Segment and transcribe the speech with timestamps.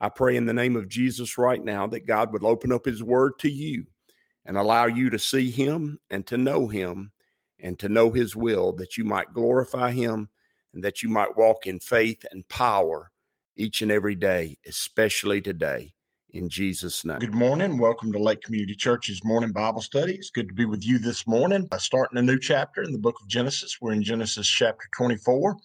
[0.00, 3.02] I pray in the name of Jesus right now that God would open up his
[3.02, 3.84] word to you
[4.46, 7.12] and allow you to see him and to know him
[7.58, 10.30] and to know his will, that you might glorify him
[10.72, 13.10] and that you might walk in faith and power
[13.56, 15.92] each and every day, especially today.
[16.30, 17.18] In Jesus' name.
[17.18, 17.76] Good morning.
[17.76, 20.14] Welcome to Lake Community Church's morning Bible study.
[20.14, 21.68] It's good to be with you this morning.
[21.72, 23.78] Uh, starting a new chapter in the book of Genesis.
[23.80, 25.56] We're in Genesis chapter 24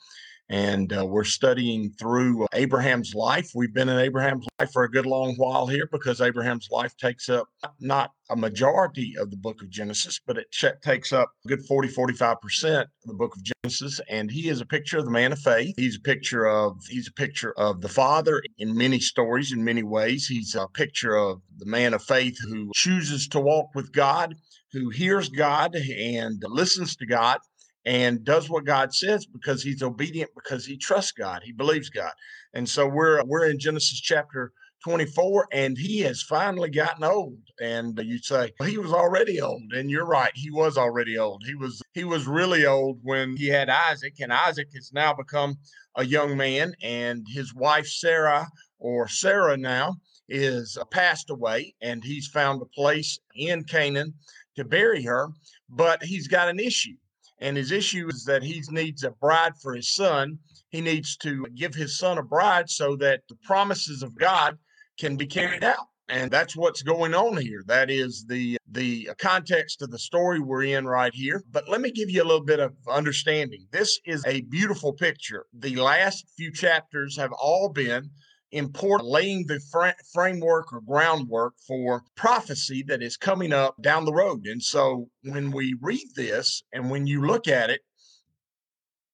[0.50, 3.52] and uh, we're studying through Abraham's life.
[3.56, 7.30] We've been in Abraham's life for a good long while here because Abraham's life takes
[7.30, 7.48] up
[7.80, 11.66] not a majority of the book of Genesis, but it ch- takes up a good
[11.66, 14.00] 40, 45% of the book of Genesis.
[14.10, 15.76] And he is a picture of the man of faith.
[15.78, 19.84] He's a picture of, he's a picture of the father in many stories, in many
[19.84, 20.28] ways.
[20.28, 24.36] He's a picture of the man of faith who chooses to walk with God,
[24.72, 27.40] who hears God and listens to God
[27.86, 31.42] and does what God says because he's obedient because he trusts God.
[31.44, 32.12] He believes God.
[32.54, 34.52] And so we're we're in Genesis chapter
[34.84, 39.74] 24 and he has finally gotten old and you say well, he was already old
[39.74, 43.48] and you're right he was already old he was he was really old when he
[43.48, 45.56] had Isaac and Isaac has now become
[45.96, 48.48] a young man and his wife Sarah
[48.78, 49.96] or Sarah now
[50.30, 54.14] is uh, passed away and he's found a place in Canaan
[54.56, 55.30] to bury her
[55.68, 56.96] but he's got an issue
[57.40, 60.40] and his issue is that he needs a bride for his son.
[60.70, 64.58] He needs to give his son a bride so that the promises of God
[64.98, 65.88] can be carried out.
[66.08, 67.64] And that's what's going on here.
[67.66, 71.44] That is the the context of the story we're in right here.
[71.50, 73.66] But let me give you a little bit of understanding.
[73.72, 75.46] This is a beautiful picture.
[75.54, 78.12] The last few chapters have all been
[78.52, 84.14] important laying the fr- framework or groundwork for prophecy that is coming up down the
[84.14, 84.46] road.
[84.46, 87.82] And so when we read this and when you look at it,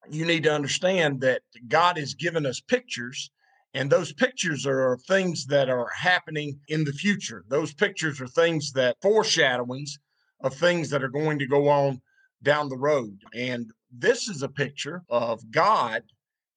[0.09, 3.31] you need to understand that God has given us pictures
[3.73, 7.45] and those pictures are things that are happening in the future.
[7.47, 9.97] Those pictures are things that foreshadowings
[10.41, 12.01] of things that are going to go on
[12.43, 13.17] down the road.
[13.33, 16.03] And this is a picture of God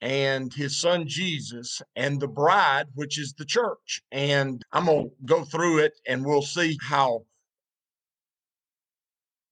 [0.01, 4.03] and his son Jesus and the bride, which is the church.
[4.13, 7.25] And I'm going to go through it and we'll see how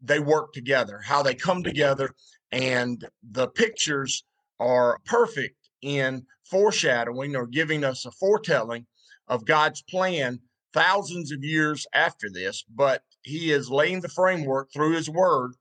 [0.02, 2.10] they work together, how they come together.
[2.50, 4.24] And the pictures
[4.60, 8.86] are perfect in foreshadowing or giving us a foretelling
[9.28, 10.40] of God's plan
[10.74, 12.64] thousands of years after this.
[12.74, 15.52] But he is laying the framework through his word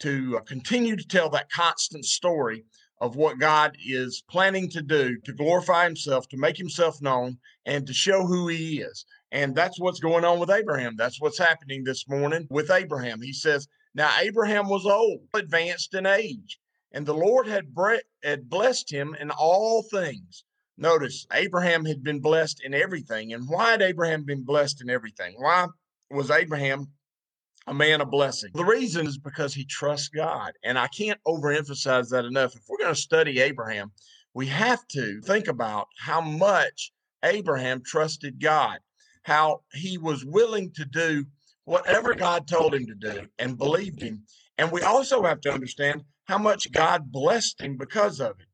[0.00, 2.64] to uh, continue to tell that constant story
[3.00, 7.86] of what God is planning to do to glorify himself, to make himself known, and
[7.86, 9.04] to show who he is.
[9.30, 10.96] And that's what's going on with Abraham.
[10.96, 13.20] That's what's happening this morning with Abraham.
[13.20, 16.58] He says, Now Abraham was old, advanced in age,
[16.92, 20.44] and the Lord had, bre- had blessed him in all things.
[20.76, 23.32] Notice Abraham had been blessed in everything.
[23.32, 25.34] And why had Abraham been blessed in everything?
[25.36, 25.66] Why
[26.10, 26.92] was Abraham
[27.68, 28.50] a man of blessing.
[28.54, 30.52] The reason is because he trusts God.
[30.64, 32.56] And I can't overemphasize that enough.
[32.56, 33.92] If we're going to study Abraham,
[34.32, 36.92] we have to think about how much
[37.22, 38.78] Abraham trusted God,
[39.22, 41.26] how he was willing to do
[41.64, 44.22] whatever God told him to do and believed him.
[44.56, 48.46] And we also have to understand how much God blessed him because of it.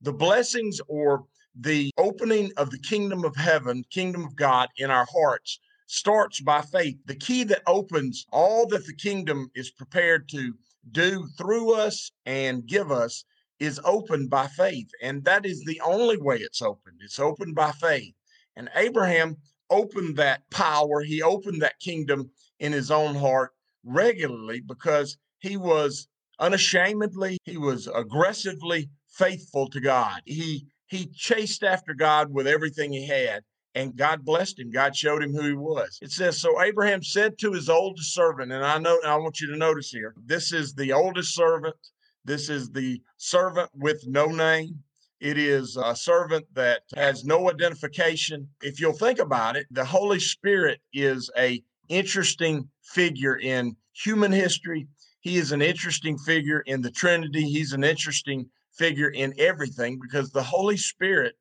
[0.00, 5.06] The blessings or the opening of the kingdom of heaven, kingdom of God in our
[5.12, 5.60] hearts
[5.92, 6.96] starts by faith.
[7.04, 10.54] The key that opens all that the kingdom is prepared to
[10.90, 13.24] do through us and give us
[13.60, 14.88] is opened by faith.
[15.02, 17.00] And that is the only way it's opened.
[17.04, 18.14] It's opened by faith.
[18.56, 19.36] And Abraham
[19.68, 23.50] opened that power, he opened that kingdom in his own heart
[23.84, 26.08] regularly because he was
[26.38, 30.22] unashamedly, he was aggressively faithful to God.
[30.24, 34.70] He he chased after God with everything he had and God blessed him.
[34.70, 35.98] God showed him who he was.
[36.02, 39.48] It says, So Abraham said to his oldest servant, and I know I want you
[39.48, 41.76] to notice here, this is the oldest servant.
[42.24, 44.82] This is the servant with no name.
[45.20, 48.48] It is a servant that has no identification.
[48.60, 54.88] If you'll think about it, the Holy Spirit is a interesting figure in human history.
[55.20, 57.42] He is an interesting figure in the Trinity.
[57.48, 61.36] He's an interesting figure in everything because the Holy Spirit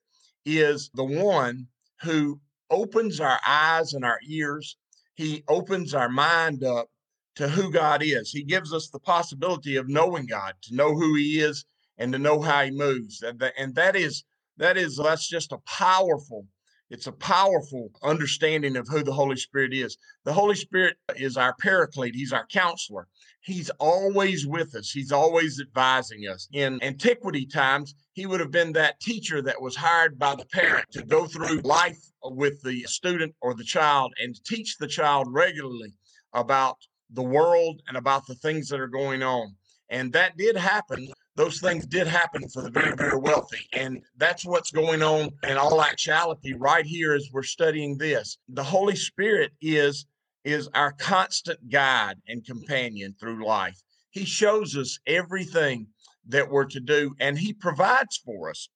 [0.45, 1.67] is the one
[2.03, 2.39] who
[2.69, 4.77] opens our eyes and our ears
[5.15, 6.89] he opens our mind up
[7.35, 8.31] to who God is.
[8.31, 11.65] He gives us the possibility of knowing God, to know who He is,
[11.97, 13.23] and to know how He moves.
[13.23, 13.39] And
[13.75, 14.23] that is
[14.57, 16.47] that is that's just a powerful.
[16.91, 19.97] It's a powerful understanding of who the Holy Spirit is.
[20.25, 22.13] The Holy Spirit is our paraclete.
[22.13, 23.07] He's our counselor.
[23.39, 24.91] He's always with us.
[24.91, 26.49] He's always advising us.
[26.51, 30.85] In antiquity times, he would have been that teacher that was hired by the parent
[30.91, 35.93] to go through life with the student or the child and teach the child regularly
[36.33, 36.75] about
[37.09, 39.55] the world and about the things that are going on.
[39.89, 41.07] And that did happen.
[41.41, 43.67] Those things did happen for the very, very wealthy.
[43.73, 48.37] And that's what's going on in all actuality right here as we're studying this.
[48.49, 50.05] The Holy Spirit is
[50.43, 53.81] is our constant guide and companion through life.
[54.11, 55.87] He shows us everything
[56.27, 58.69] that we're to do and he provides for us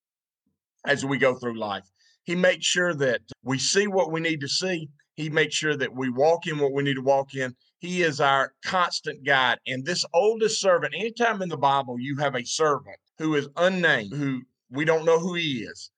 [0.88, 1.88] as we go through life.
[2.24, 4.90] He makes sure that we see what we need to see.
[5.16, 7.56] He makes sure that we walk in what we need to walk in.
[7.80, 9.60] He is our constant guide.
[9.66, 14.14] And this oldest servant, anytime in the Bible you have a servant who is unnamed,
[14.14, 15.90] who we don't know who he is,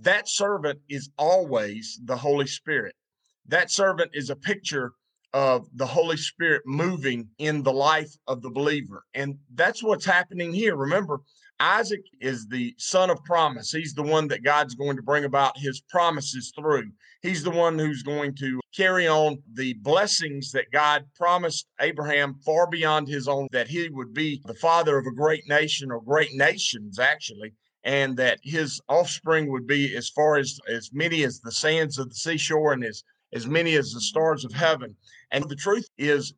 [0.00, 2.94] that servant is always the Holy Spirit.
[3.46, 4.92] That servant is a picture
[5.32, 9.04] of the Holy Spirit moving in the life of the believer.
[9.14, 10.76] And that's what's happening here.
[10.76, 11.20] Remember,
[11.58, 13.70] Isaac is the son of promise.
[13.72, 16.90] He's the one that God's going to bring about his promises through.
[17.22, 22.66] He's the one who's going to carry on the blessings that God promised Abraham far
[22.68, 26.34] beyond his own, that he would be the father of a great nation or great
[26.34, 27.54] nations, actually,
[27.84, 32.10] and that his offspring would be as far as as many as the sands of
[32.10, 33.02] the seashore and as
[33.32, 34.94] as many as the stars of heaven.
[35.30, 36.34] And the truth is,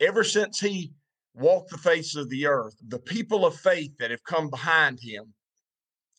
[0.00, 0.92] ever since he
[1.34, 5.34] walked the face of the earth, the people of faith that have come behind him,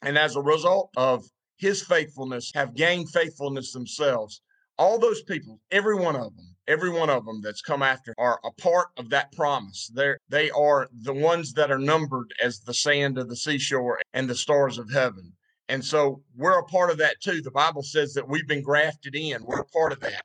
[0.01, 1.25] and as a result of
[1.57, 4.41] his faithfulness, have gained faithfulness themselves.
[4.77, 8.39] All those people, every one of them, every one of them that's come after are
[8.43, 9.89] a part of that promise.
[9.93, 14.29] They're, they are the ones that are numbered as the sand of the seashore and
[14.29, 15.31] the stars of heaven.
[15.69, 17.41] And so we're a part of that too.
[17.41, 19.43] The Bible says that we've been grafted in.
[19.43, 20.23] We're a part of that.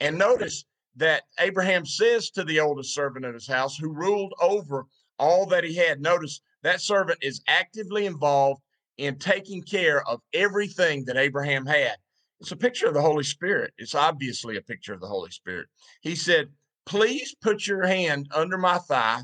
[0.00, 0.64] And notice
[0.98, 4.86] that Abraham says to the oldest servant of his house who ruled over
[5.18, 6.00] all that he had.
[6.00, 8.62] Notice that servant is actively involved
[8.98, 11.96] in taking care of everything that Abraham had.
[12.40, 13.72] It's a picture of the Holy Spirit.
[13.78, 15.68] It's obviously a picture of the Holy Spirit.
[16.02, 16.48] He said,
[16.84, 19.22] Please put your hand under my thigh,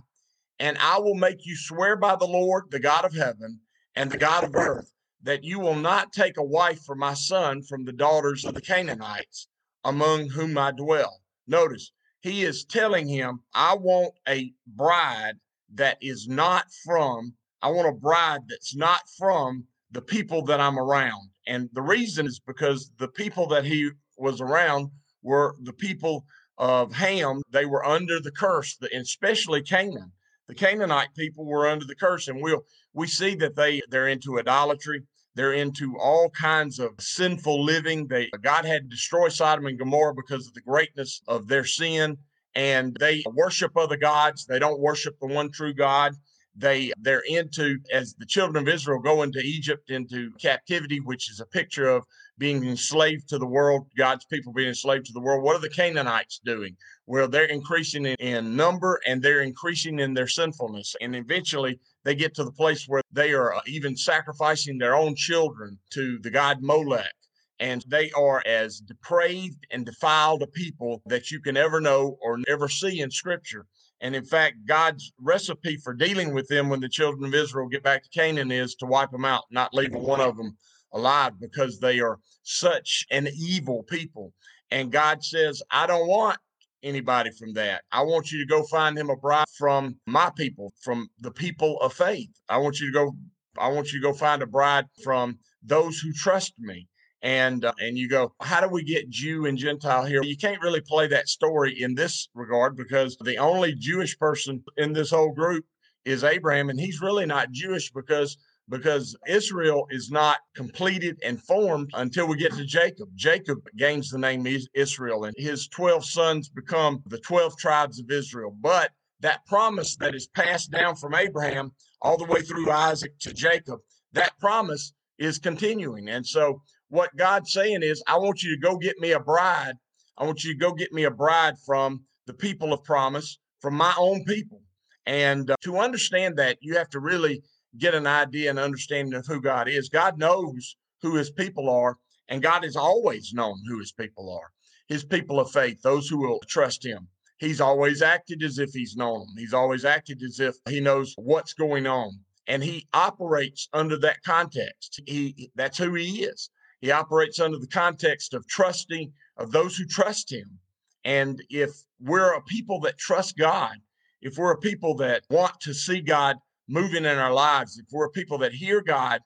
[0.59, 3.61] and I will make you swear by the Lord, the God of heaven
[3.97, 4.93] and the God of earth,
[5.23, 8.61] that you will not take a wife for my son from the daughters of the
[8.61, 9.49] Canaanites
[9.85, 11.21] among whom I dwell.
[11.47, 15.35] Notice, he is telling him, I want a bride
[15.75, 20.79] that is not from, I want a bride that's not from the people that I'm
[20.79, 21.31] around.
[21.47, 24.91] And the reason is because the people that he was around
[25.23, 26.25] were the people
[26.59, 27.43] of Ham.
[27.51, 30.13] They were under the curse, especially Canaan.
[30.47, 34.39] The Canaanite people were under the curse, and we'll we see that they they're into
[34.39, 35.03] idolatry.
[35.37, 38.07] They're into all kinds of sinful living.
[38.07, 42.19] They God had to destroy Sodom and Gomorrah because of the greatness of their sin,
[42.55, 44.47] and they worship other gods.
[44.47, 46.15] They don't worship the one true God.
[46.57, 51.41] They they're into as the children of Israel go into Egypt into captivity, which is
[51.41, 52.05] a picture of
[52.39, 55.43] being enslaved to the world, God's people being enslaved to the world.
[55.43, 56.77] What are the Canaanites doing?
[57.07, 60.95] Well, they're increasing in, in number and they're increasing in their sinfulness.
[61.01, 65.79] And eventually they get to the place where they are even sacrificing their own children
[65.91, 67.13] to the god Molech.
[67.61, 72.39] And they are as depraved and defiled a people that you can ever know or
[72.49, 73.67] ever see in scripture.
[74.01, 77.83] And in fact, God's recipe for dealing with them when the children of Israel get
[77.83, 80.57] back to Canaan is to wipe them out, not leave one of them
[80.93, 84.33] alive because they are such an evil people.
[84.71, 86.39] And God says, I don't want
[86.83, 87.83] anybody from that.
[87.91, 91.81] I want you to go find him a bride from my people, from the people
[91.81, 92.31] of faith.
[92.49, 93.17] I want you to go
[93.57, 96.89] I want you to go find a bride from those who trust me.
[97.25, 100.23] And uh, and you go, how do we get Jew and Gentile here?
[100.23, 104.93] You can't really play that story in this regard because the only Jewish person in
[104.93, 105.65] this whole group
[106.05, 108.37] is Abraham, and he's really not Jewish because
[108.69, 113.09] because Israel is not completed and formed until we get to Jacob.
[113.15, 118.55] Jacob gains the name Israel, and his 12 sons become the 12 tribes of Israel.
[118.61, 118.91] But
[119.21, 123.81] that promise that is passed down from Abraham all the way through Isaac to Jacob,
[124.13, 126.09] that promise is continuing.
[126.09, 126.61] And so,
[126.95, 129.75] what God's saying is, I want you to go get me a bride.
[130.17, 133.75] I want you to go get me a bride from the people of promise, from
[133.75, 134.61] my own people.
[135.05, 137.43] And uh, to understand that, you have to really
[137.79, 139.89] get an idea and understanding of who God is.
[139.89, 141.97] God knows who his people are,
[142.29, 144.51] and God has always known who his people are.
[144.89, 147.09] his people of faith, those who will trust him.
[147.39, 149.35] He's always acted as if he's known them.
[149.37, 152.21] He's always acted as if he knows what's going on.
[152.47, 155.01] And he operates under that context.
[155.07, 156.51] He that's who he is.
[156.85, 160.59] He operates under the context of trusting of those who trust him.
[161.03, 163.77] And if we're a people that trust God,
[164.21, 166.37] if we're a people that want to see God
[166.69, 169.23] moving in our lives, if we're a people that hear God,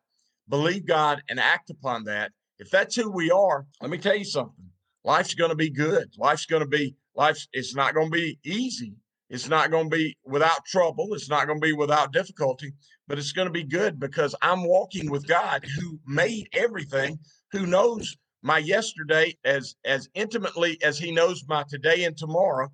[0.48, 4.24] believe God, and act upon that, if that's who we are, let me tell you
[4.24, 4.70] something.
[5.02, 6.12] Life's going to be good.
[6.16, 7.44] Life's going to be life.
[7.52, 8.94] It's not going to be easy.
[9.30, 11.14] It's not going to be without trouble.
[11.14, 12.72] It's not going to be without difficulty,
[13.06, 17.18] but it's going to be good because I'm walking with God who made everything,
[17.52, 22.68] who knows my yesterday as as intimately as he knows my today and tomorrow.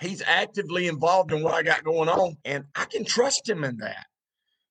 [0.00, 3.76] He's actively involved in what I got going on, and I can trust him in
[3.78, 4.06] that.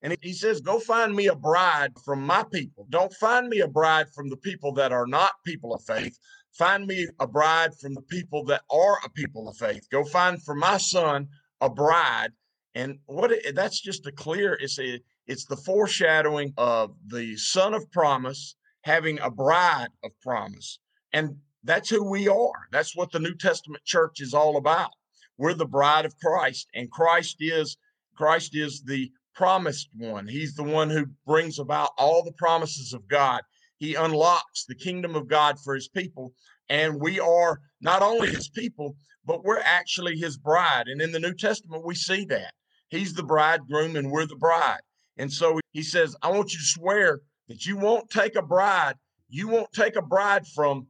[0.02, 2.86] And he says, Go find me a bride from my people.
[2.90, 6.18] Don't find me a bride from the people that are not people of faith.
[6.58, 9.88] Find me a bride from the people that are a people of faith.
[9.92, 11.28] Go find for my son
[11.62, 12.32] a bride.
[12.76, 17.74] And what it, that's just a clear, it's a, it's the foreshadowing of the son
[17.74, 20.80] of promise having a bride of promise.
[21.12, 22.68] And that's who we are.
[22.72, 24.92] That's what the New Testament church is all about.
[25.38, 27.78] We're the bride of Christ, and Christ is
[28.16, 30.28] Christ is the promised one.
[30.28, 33.42] He's the one who brings about all the promises of God.
[33.78, 36.34] He unlocks the kingdom of God for his people.
[36.70, 40.88] And we are not only his people, but we're actually his bride.
[40.88, 42.54] And in the New Testament, we see that.
[42.90, 44.82] He's the bridegroom and we're the bride.
[45.18, 48.96] And so he says, I want you to swear that you won't take a bride.
[49.30, 50.88] You won't take a bride from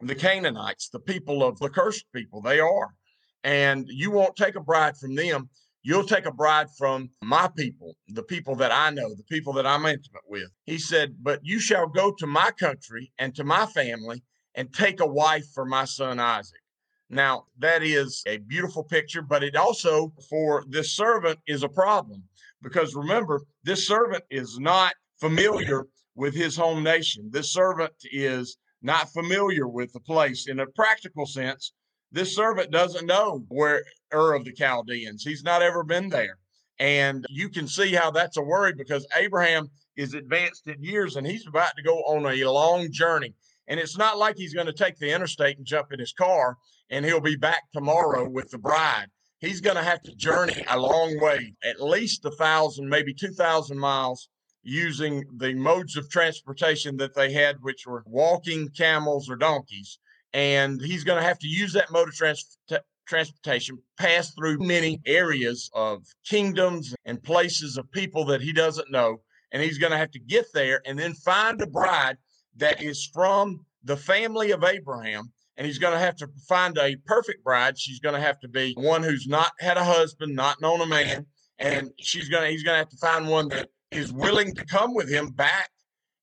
[0.00, 2.40] the Canaanites, the people of the cursed people.
[2.40, 2.94] They are.
[3.42, 5.48] And you won't take a bride from them.
[5.86, 9.66] You'll take a bride from my people, the people that I know, the people that
[9.66, 10.48] I'm intimate with.
[10.64, 14.22] He said, But you shall go to my country and to my family
[14.54, 16.62] and take a wife for my son Isaac.
[17.10, 22.24] Now, that is a beautiful picture, but it also, for this servant, is a problem
[22.62, 27.28] because remember, this servant is not familiar with his home nation.
[27.30, 31.74] This servant is not familiar with the place in a practical sense
[32.14, 33.82] this servant doesn't know where
[34.14, 35.24] Ur of the Chaldeans.
[35.24, 36.38] He's not ever been there.
[36.78, 41.26] And you can see how that's a worry because Abraham is advanced in years and
[41.26, 43.34] he's about to go on a long journey.
[43.68, 46.56] And it's not like he's going to take the interstate and jump in his car
[46.90, 49.06] and he'll be back tomorrow with the bride.
[49.38, 53.78] He's going to have to journey a long way, at least a thousand, maybe 2,000
[53.78, 54.28] miles
[54.62, 59.98] using the modes of transportation that they had, which were walking camels or donkeys
[60.34, 62.58] and he's going to have to use that mode of trans-
[63.06, 69.20] transportation, pass through many areas of kingdoms and places of people that he doesn't know.
[69.52, 72.16] And he's going to have to get there and then find a bride
[72.56, 75.32] that is from the family of Abraham.
[75.56, 77.78] And he's going to have to find a perfect bride.
[77.78, 80.86] She's going to have to be one who's not had a husband, not known a
[80.86, 81.26] man.
[81.60, 84.64] And she's going to, he's going to have to find one that is willing to
[84.64, 85.70] come with him back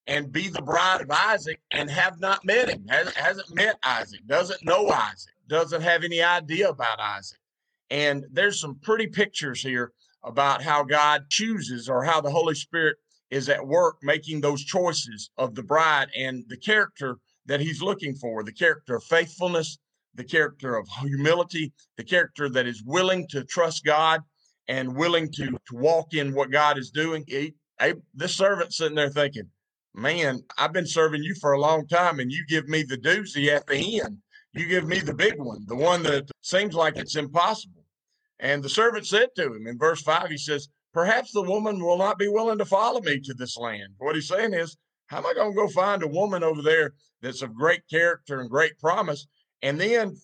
[0.07, 4.19] and be the bride of Isaac and have not met him, has, hasn't met Isaac,
[4.27, 7.37] doesn't know Isaac, doesn't have any idea about Isaac.
[7.89, 9.91] And there's some pretty pictures here
[10.23, 12.97] about how God chooses or how the Holy Spirit
[13.29, 18.15] is at work making those choices of the bride and the character that he's looking
[18.15, 19.77] for the character of faithfulness,
[20.15, 24.21] the character of humility, the character that is willing to trust God
[24.67, 27.25] and willing to, to walk in what God is doing.
[27.27, 27.53] He,
[28.13, 29.49] this servant sitting there thinking,
[29.93, 33.47] man, I've been serving you for a long time and you give me the doozy
[33.49, 34.17] at the end.
[34.53, 37.85] You give me the big one, the one that seems like it's impossible.
[38.39, 41.97] And the servant said to him in verse 5, he says, Perhaps the woman will
[41.97, 43.93] not be willing to follow me to this land.
[43.97, 44.77] What he's saying is,
[45.07, 48.41] How am I going to go find a woman over there that's of great character
[48.41, 49.25] and great promise,
[49.61, 50.17] and then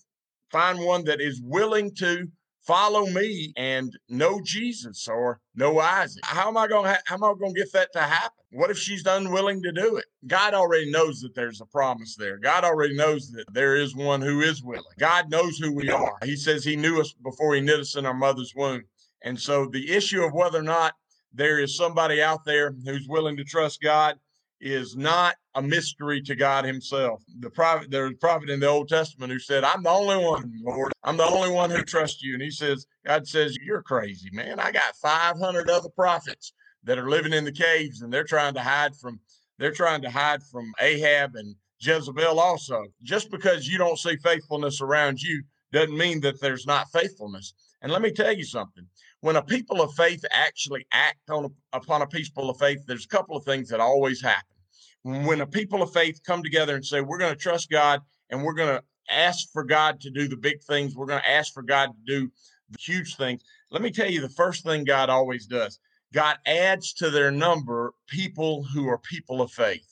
[0.51, 2.27] find one that is willing to
[2.67, 6.23] follow me and know Jesus or know Isaac.
[6.25, 8.31] How am I going to ha- how am I going to get that to happen?
[8.51, 10.05] What if she's unwilling to do it?
[10.27, 12.37] God already knows that there's a promise there.
[12.37, 14.83] God already knows that there is one who is willing.
[14.99, 16.17] God knows who we are.
[16.23, 18.83] He says he knew us before he knit us in our mother's womb.
[19.23, 20.93] And so the issue of whether or not
[21.33, 24.15] there is somebody out there who's willing to trust God
[24.59, 27.23] is not a mystery to God Himself.
[27.39, 30.53] The prophet, there's a prophet in the Old Testament who said, I'm the only one,
[30.61, 30.93] Lord.
[31.03, 32.35] I'm the only one who trusts you.
[32.35, 34.59] And he says, God says, You're crazy, man.
[34.59, 38.61] I got 500 other prophets that are living in the caves and they're trying to
[38.61, 39.19] hide from
[39.57, 42.85] they're trying to hide from Ahab and Jezebel also.
[43.01, 47.55] Just because you don't see faithfulness around you doesn't mean that there's not faithfulness.
[47.81, 48.85] And let me tell you something.
[49.21, 53.05] When a people of faith actually act on a, upon a people of faith, there's
[53.05, 54.56] a couple of things that always happen
[55.05, 55.25] Mm-hmm.
[55.25, 58.43] when a people of faith come together and say, we're going to trust God and
[58.43, 60.95] we're going to ask for God to do the big things.
[60.95, 62.31] We're going to ask for God to do
[62.69, 63.41] the huge things.
[63.71, 65.79] Let me tell you the first thing God always does
[66.13, 69.87] God adds to their number people who are people of faith.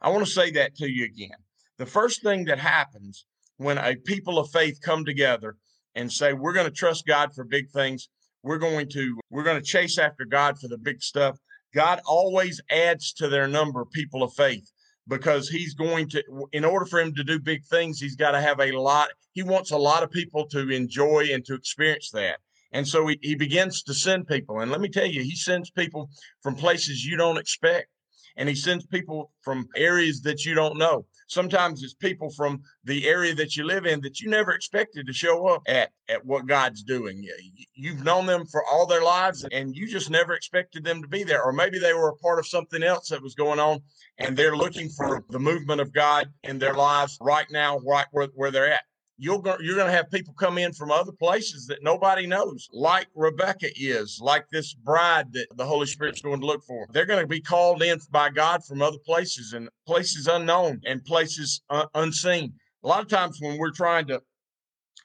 [0.00, 1.36] I want to say that to you again.
[1.78, 3.26] The first thing that happens
[3.58, 5.56] when a people of faith come together
[5.94, 8.08] and say, We're going to trust God for big things,
[8.42, 11.38] we're going to we're going to chase after God for the big stuff.
[11.74, 14.70] God always adds to their number people of faith
[15.08, 18.40] because he's going to in order for him to do big things he's got to
[18.40, 22.38] have a lot he wants a lot of people to enjoy and to experience that
[22.70, 25.70] and so he, he begins to send people and let me tell you he sends
[25.70, 26.08] people
[26.40, 27.88] from places you don't expect
[28.36, 31.04] and he sends people from areas that you don't know.
[31.32, 35.12] Sometimes it's people from the area that you live in that you never expected to
[35.12, 37.26] show up at at what God's doing.
[37.74, 41.22] You've known them for all their lives and you just never expected them to be
[41.24, 43.80] there or maybe they were a part of something else that was going on
[44.18, 48.28] and they're looking for the movement of God in their lives right now right where,
[48.34, 48.82] where they're at
[49.18, 52.68] you're going you're going to have people come in from other places that nobody knows,
[52.72, 56.86] like Rebecca is, like this bride that the Holy Spirit's going to look for.
[56.90, 61.04] They're going to be called in by God from other places and places unknown and
[61.04, 62.54] places uh, unseen.
[62.84, 64.22] A lot of times when we're trying to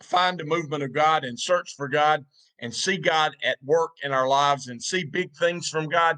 [0.04, 2.26] find the movement of God and search for God
[2.60, 6.18] and see God at work in our lives and see big things from God,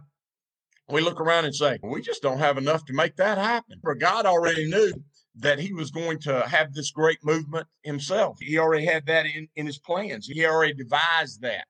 [0.90, 3.80] we look around and say, we just don't have enough to make that happen.
[3.82, 4.94] For God already knew
[5.40, 8.38] that he was going to have this great movement himself.
[8.40, 10.28] He already had that in, in his plans.
[10.28, 11.66] He already devised that.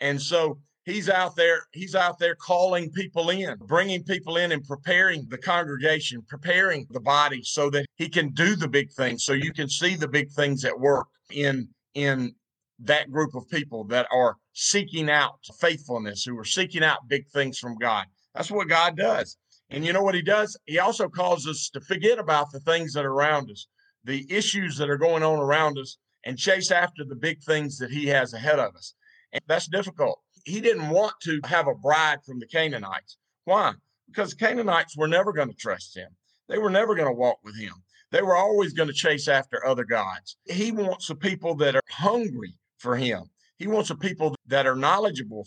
[0.00, 4.64] And so he's out there he's out there calling people in bringing people in and
[4.64, 9.32] preparing the congregation preparing the body so that he can do the big things so
[9.34, 12.32] you can see the big things at work in in
[12.78, 17.58] that group of people that are seeking out faithfulness who are seeking out big things
[17.58, 19.36] from god that's what god does
[19.70, 20.56] and you know what he does?
[20.66, 23.66] He also calls us to forget about the things that are around us,
[24.04, 27.90] the issues that are going on around us, and chase after the big things that
[27.90, 28.94] he has ahead of us.
[29.32, 30.20] And that's difficult.
[30.44, 33.16] He didn't want to have a bride from the Canaanites.
[33.44, 33.72] Why?
[34.06, 36.08] Because Canaanites were never going to trust him.
[36.48, 37.72] They were never going to walk with him.
[38.12, 40.36] They were always going to chase after other gods.
[40.44, 43.24] He wants the people that are hungry for him.
[43.58, 45.46] He wants the people that are knowledgeable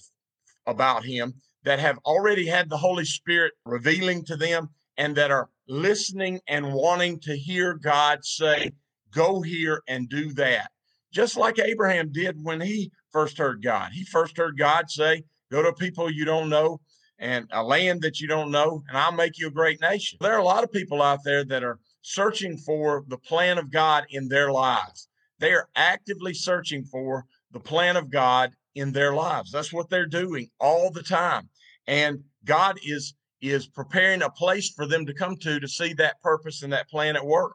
[0.68, 1.34] about him
[1.70, 6.74] that have already had the Holy Spirit revealing to them and that are listening and
[6.74, 8.72] wanting to hear God say,
[9.14, 10.72] Go here and do that.
[11.14, 13.92] Just like Abraham did when he first heard God.
[13.92, 16.82] He first heard God say, Go to people you don't know
[17.20, 20.18] and a land that you don't know, and I'll make you a great nation.
[20.22, 23.70] There are a lot of people out there that are searching for the plan of
[23.70, 25.08] God in their lives.
[25.38, 29.52] They are actively searching for the plan of God in their lives.
[29.52, 31.50] That's what they're doing all the time.
[31.90, 36.22] And God is is preparing a place for them to come to to see that
[36.22, 37.54] purpose and that plan at work.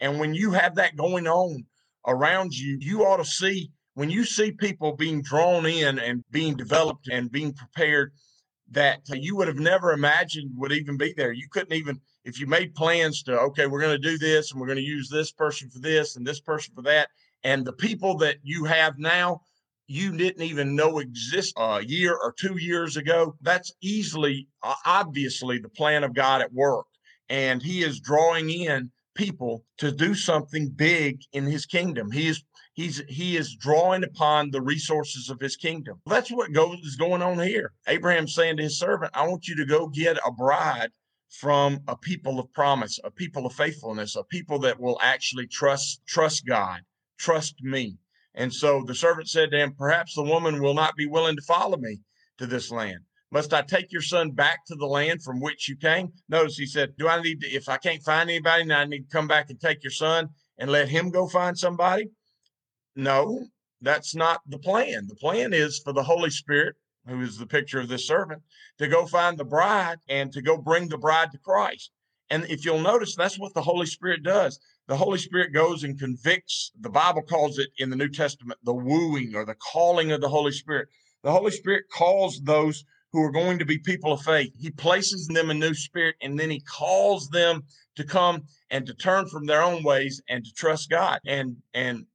[0.00, 1.66] And when you have that going on
[2.06, 6.56] around you, you ought to see when you see people being drawn in and being
[6.56, 8.12] developed and being prepared
[8.70, 11.32] that you would have never imagined would even be there.
[11.32, 14.60] You couldn't even, if you made plans to, okay, we're going to do this and
[14.60, 17.08] we're going to use this person for this and this person for that.
[17.44, 19.42] And the people that you have now
[19.86, 23.36] you didn't even know exist uh, a year or two years ago.
[23.42, 24.48] That's easily,
[24.86, 26.86] obviously, the plan of God at work.
[27.28, 32.10] And He is drawing in people to do something big in His kingdom.
[32.10, 32.42] He is
[32.74, 36.00] he's he is drawing upon the resources of his kingdom.
[36.06, 37.72] That's what goes is going on here.
[37.86, 40.90] Abraham saying to his servant, I want you to go get a bride
[41.30, 46.02] from a people of promise, a people of faithfulness, a people that will actually trust
[46.06, 46.82] trust God,
[47.18, 47.96] trust me.
[48.34, 51.42] And so the servant said to him, Perhaps the woman will not be willing to
[51.42, 52.00] follow me
[52.38, 53.00] to this land.
[53.30, 56.12] Must I take your son back to the land from which you came?
[56.28, 59.08] Notice he said, Do I need to, if I can't find anybody, now I need
[59.08, 62.10] to come back and take your son and let him go find somebody?
[62.96, 63.46] No,
[63.80, 65.06] that's not the plan.
[65.08, 66.76] The plan is for the Holy Spirit,
[67.08, 68.42] who is the picture of this servant,
[68.78, 71.90] to go find the bride and to go bring the bride to Christ.
[72.30, 75.98] And if you'll notice, that's what the Holy Spirit does the Holy Spirit goes and
[75.98, 76.70] convicts.
[76.80, 80.28] The Bible calls it in the New Testament the wooing or the calling of the
[80.28, 80.88] Holy Spirit.
[81.22, 84.52] The Holy Spirit calls those who are going to be people of faith.
[84.58, 87.62] He places them a new spirit and then he calls them
[87.96, 91.20] to come and to turn from their own ways and to trust God.
[91.24, 92.06] And and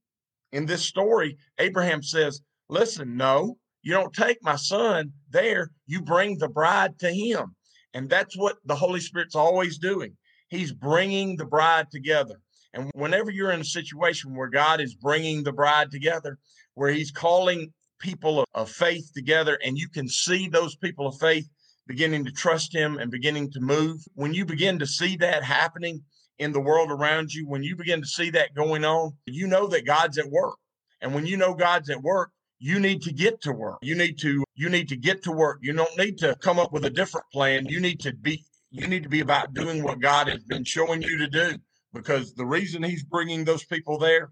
[0.52, 5.72] in this story, Abraham says, "Listen, no, you don't take my son there.
[5.88, 7.56] You bring the bride to him."
[7.96, 10.18] And that's what the Holy Spirit's always doing.
[10.50, 12.42] He's bringing the bride together.
[12.74, 16.38] And whenever you're in a situation where God is bringing the bride together,
[16.76, 21.48] where he's calling people of faith together, and you can see those people of faith
[21.88, 26.04] beginning to trust him and beginning to move, when you begin to see that happening
[26.38, 29.68] in the world around you, when you begin to see that going on, you know
[29.68, 30.56] that God's at work.
[31.02, 32.30] And when you know God's at work,
[32.60, 33.80] you need to get to work.
[33.82, 35.60] You need to you need to get to work.
[35.62, 37.66] You don't need to come up with a different plan.
[37.68, 41.02] You need to be you need to be about doing what God has been showing
[41.02, 41.58] you to do
[41.94, 44.32] because the reason he's bringing those people there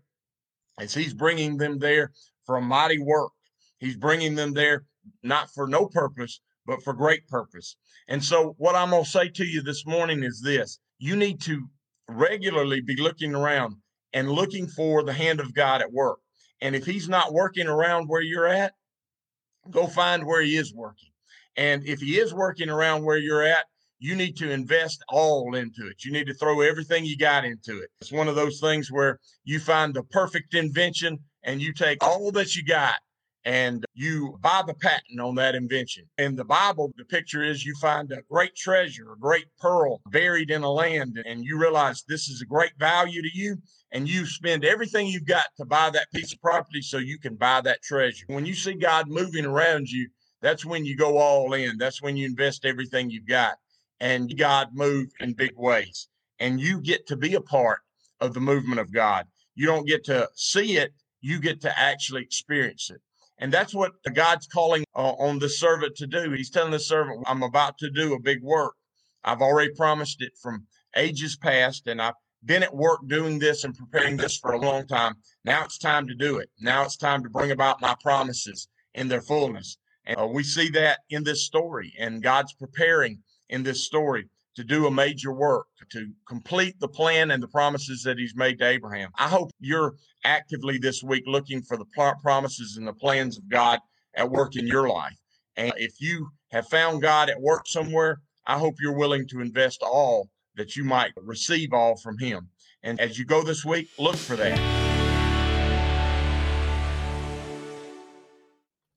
[0.80, 2.12] is he's bringing them there
[2.46, 3.32] for a mighty work.
[3.80, 4.86] He's bringing them there
[5.24, 7.76] not for no purpose, but for great purpose.
[8.08, 11.42] And so, what I'm going to say to you this morning is this you need
[11.42, 11.68] to
[12.08, 13.76] regularly be looking around
[14.14, 16.20] and looking for the hand of God at work.
[16.62, 18.74] And if he's not working around where you're at,
[19.70, 21.10] go find where he is working.
[21.56, 23.66] And if he is working around where you're at,
[24.00, 26.04] you need to invest all into it.
[26.04, 27.90] You need to throw everything you got into it.
[28.02, 32.32] It's one of those things where you find the perfect invention and you take all
[32.32, 32.96] that you got
[33.48, 36.04] and you buy the patent on that invention.
[36.18, 40.52] In the Bible, the picture is you find a great treasure, a great pearl buried
[40.52, 43.56] in a land, and you realize this is a great value to you,
[43.94, 47.36] and you spend everything you've got to buy that piece of property so you can
[47.36, 48.26] buy that treasure.
[48.28, 50.10] When you see God moving around you,
[50.42, 51.78] that's when you go all in.
[51.78, 53.56] That's when you invest everything you've got,
[54.00, 56.08] and God move in big ways,
[56.40, 57.80] and you get to be a part
[58.20, 59.26] of the movement of God.
[59.56, 63.02] You don't get to see it, you get to actually experience it.
[63.40, 66.32] And that's what God's calling uh, on the servant to do.
[66.32, 68.74] He's telling the servant, I'm about to do a big work.
[69.24, 73.76] I've already promised it from ages past, and I've been at work doing this and
[73.76, 75.16] preparing this for a long time.
[75.44, 76.50] Now it's time to do it.
[76.60, 79.78] Now it's time to bring about my promises in their fullness.
[80.06, 84.64] And uh, we see that in this story, and God's preparing in this story to
[84.64, 88.66] do a major work, to complete the plan and the promises that he's made to
[88.66, 89.12] Abraham.
[89.16, 89.94] I hope you're
[90.26, 91.86] actively this week looking for the
[92.24, 93.80] promises and the plans of God
[94.16, 95.16] at work in your life.
[95.58, 99.84] And if you have found God at work somewhere, I hope you're willing to invest
[99.84, 102.50] all that you might receive all from him.
[102.82, 104.58] And as you go this week, look for that.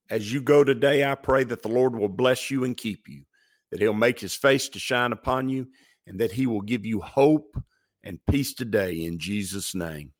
[0.08, 3.24] As you go today, I pray that the Lord will bless you and keep you
[3.70, 5.68] that he'll make his face to shine upon you,
[6.06, 7.62] and that he will give you hope
[8.02, 10.12] and peace today in Jesus' name.